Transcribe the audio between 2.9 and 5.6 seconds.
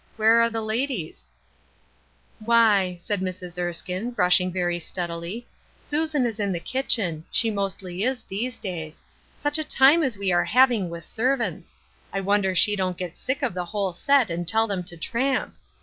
said Mrs. Erskine, brushing away steadily,"